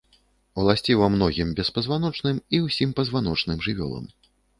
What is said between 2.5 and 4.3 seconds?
і ўсім пазваночным жывёлам.